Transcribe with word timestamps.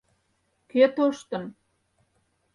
Кӧ 0.69 0.83
тоштын? 0.95 1.43